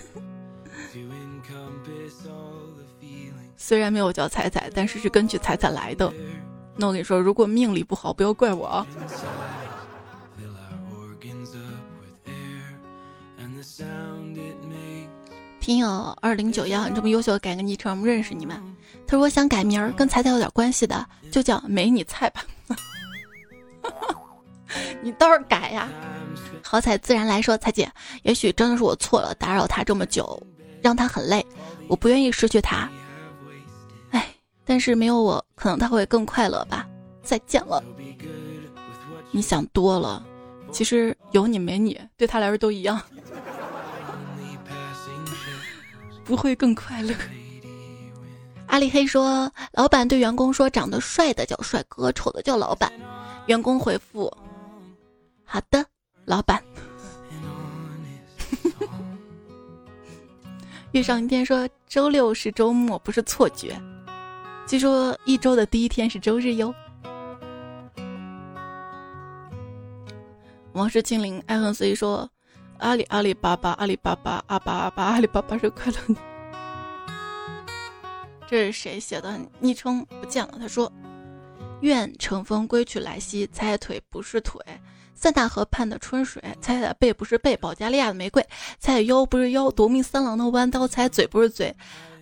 [3.57, 6.15] 虽然没有叫彩彩，但是是根据彩彩来的。
[6.77, 8.87] 那我跟你说，如果命里不好，不要怪我啊。”
[15.65, 18.55] 听友二零九幺，你这么优秀，改个昵称，我们认识你们。
[19.07, 22.45] 他说我想改名儿，跟彩彩有点关系的，就叫没你菜吧。
[25.01, 25.89] 你倒是改呀！
[26.63, 27.91] 好彩自然来说，彩姐，
[28.25, 30.39] 也许真的是我错了，打扰他这么久，
[30.83, 31.43] 让他很累，
[31.89, 32.87] 我不愿意失去他。
[34.11, 34.35] 哎，
[34.67, 36.87] 但是没有我，可能他会更快乐吧。
[37.23, 37.83] 再见了。
[39.31, 40.23] 你想多了，
[40.71, 43.01] 其实有你没你，对他来说都一样。
[46.25, 47.15] 不会更快乐。
[48.67, 52.91] 阿里黑说：“老板对员工说，长得帅的叫帅哥，丑的叫老板。”
[53.47, 54.33] 员工回复
[55.45, 55.85] ：“好的，
[56.25, 56.61] 老板。
[60.93, 63.81] ”遇上一天说：“周六是周末，不是错觉。”
[64.67, 66.75] 据说一周的第一天是周日哟。
[70.73, 72.29] 王氏清零爱恨随说。
[72.79, 75.99] 阿里阿里巴巴阿里巴巴阿巴阿巴阿里巴巴是快乐。
[78.47, 79.39] 这是谁写的？
[79.61, 80.59] 昵称不见了。
[80.59, 80.91] 他说
[81.81, 84.61] ：“愿乘风归去来兮，猜腿不是腿；
[85.15, 88.47] 塞纳河畔的春水，踩踩背不是背；保加利亚的玫瑰，
[88.79, 91.73] 猜腰不是腰；夺命三郎的弯刀，猜嘴不是嘴；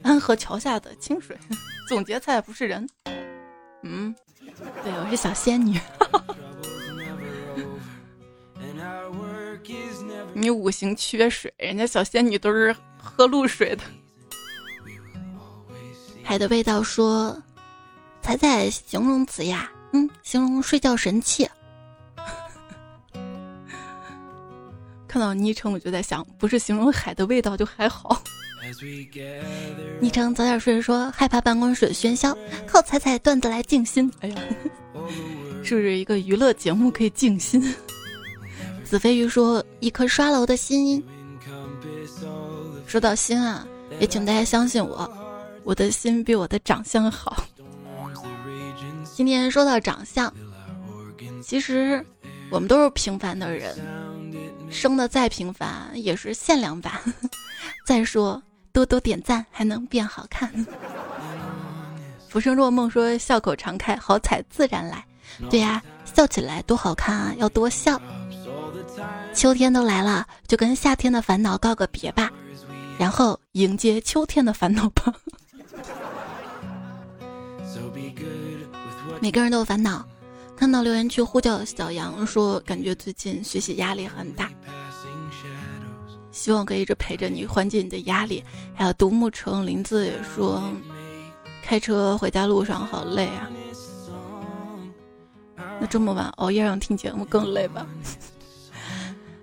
[0.03, 1.37] 安河桥下的清水，
[1.89, 2.89] 总结踩不是人。
[3.83, 4.15] 嗯，
[4.85, 5.79] 对，我是小仙女。
[10.43, 13.85] ”你五行缺水，人家小仙女都是喝露水的。
[16.21, 17.41] 海的味道说
[18.21, 21.49] ：“彩彩形容词呀，嗯，形容睡觉神器。”
[25.07, 28.21] 看到昵称我就在想，不是形容海的味道就还好。
[30.01, 32.37] 昵称早点睡说害怕办公室的喧嚣，
[32.67, 34.13] 靠彩彩段子来静心。
[34.21, 34.43] 哎呀，
[35.63, 37.63] 是不是一个娱乐节目可以静心？
[38.93, 41.03] 子飞鱼说：“一颗刷楼的心。”
[42.87, 43.67] 说到心啊，
[43.99, 45.11] 也请大家相信我，
[45.65, 47.43] 我的心比我的长相好。
[49.17, 50.31] 今天说到长相，
[51.43, 52.05] 其实
[52.51, 53.75] 我们都是平凡的人，
[54.71, 56.93] 生的再平凡也是限量版。
[57.87, 58.43] 再说
[58.75, 60.53] 多多点赞还能变好看。
[62.29, 65.03] 浮生若梦说笑口常开，好彩自然来。
[65.49, 67.99] 对呀，笑起来多好看啊，要多笑。
[69.35, 72.31] 秋天都来了，就跟夏天的烦恼告个别吧，
[72.99, 75.13] 然后迎接秋天的烦恼吧。
[79.21, 80.07] 每个人都有烦恼，
[80.57, 84.51] 看到留言区呼叫小杨说，感觉最近学习压力很大，
[86.31, 88.45] 希望可以一直陪着你，缓解你的压力。
[88.75, 90.63] 还有独木城林子也说，
[91.65, 93.51] 开车回家路上好累啊，
[95.81, 97.87] 那这么晚熬夜让听节目更累吧？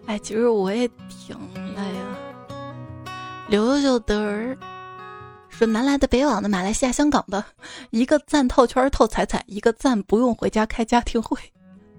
[0.10, 1.38] 哎，其实我也挺
[1.76, 2.66] 累啊。
[3.47, 4.57] 刘秀德儿。
[5.49, 7.45] 说南来的、北往的、马来西亚、香港的，
[7.91, 11.38] 一个赞套圈套彩彩，一个赞不用回家开家庭会，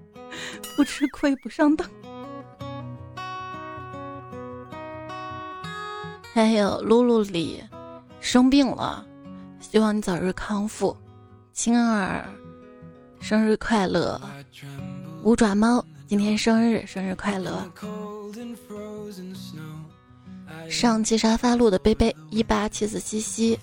[0.75, 1.87] 不吃亏不上当。
[6.33, 7.63] 还有露露里
[8.19, 9.05] 生病了，
[9.61, 10.97] 希望你早日康复。
[11.53, 12.25] 青儿
[13.21, 14.19] 生日快乐，
[15.23, 17.71] 五爪猫今天生日，生日快乐。
[20.69, 23.57] 上七沙发路的贝贝一八七四七七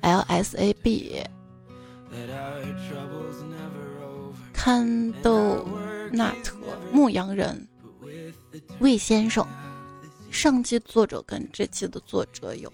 [0.00, 1.22] ，L S A B，
[4.52, 5.64] 看豆
[6.10, 6.56] 纳特
[6.92, 7.64] 牧羊人，
[8.80, 9.46] 魏先生，
[10.28, 12.72] 上期作者跟这期的作者有，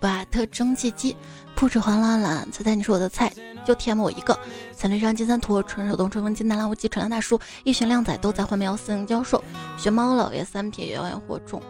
[0.00, 1.16] 巴特蒸汽机，
[1.60, 3.30] 不止黄懒懒，猜猜你是我的菜，
[3.66, 4.36] 就甜我一个，
[4.72, 9.44] 三绿山金三坨，纯手动吹风机南蓝无极纯良大叔，一群靓仔都在换喵，四零教授，
[9.76, 11.62] 学猫老爷三撇谣言火种。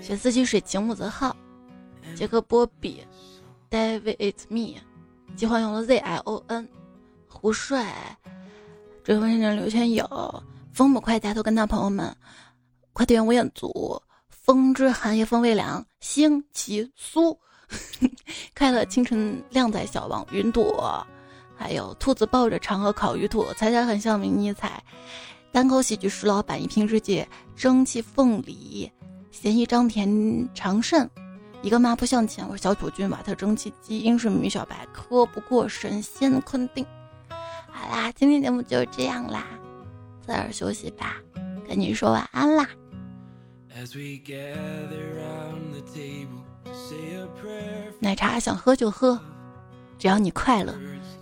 [0.00, 1.34] 雪四季水晴木泽浩，
[2.14, 3.04] 杰克波比
[3.68, 4.78] ，David it's me，
[5.34, 6.68] 计划用了 Z I O N，
[7.26, 8.16] 胡帅，
[9.02, 10.08] 追风先生刘全友，
[10.72, 12.16] 风不快，抬头跟他朋友们，
[12.92, 17.36] 快递员吴彦祖，风之寒夜风未凉，星奇苏，
[18.56, 21.06] 快乐清晨靓仔小王云朵，
[21.56, 24.82] 还有兔子抱着长河烤鱼兔，猜猜很像迷你彩，
[25.52, 28.90] 单口喜剧石老板一瓶之戒，蒸汽凤梨。
[29.30, 31.08] 嫌疑张田长胜，
[31.62, 32.46] 一个马步向前。
[32.48, 36.84] 我是小土君瓦特蒸汽机，英顺女小白磕不过神仙昆定。
[37.70, 39.46] 好啦，今天节目就这样啦，
[40.26, 41.16] 早点休息吧，
[41.68, 42.68] 跟你说晚安啦。
[43.72, 46.42] As we gather round the table,
[47.98, 49.18] 奶茶想喝就喝，
[49.98, 50.72] 只要你快乐；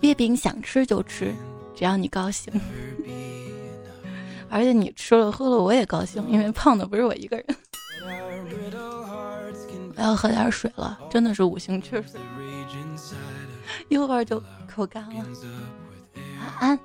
[0.01, 1.33] 月饼想吃就吃，
[1.75, 2.53] 只要你高兴。
[4.49, 7.45] 而且你吃了喝了，我也高兴，因为胖的不是我一个人。
[9.95, 12.19] 我要喝点水了，真的是五行缺水，
[13.89, 14.41] 一会儿就
[14.73, 15.25] 口干了。
[16.39, 16.79] 晚安。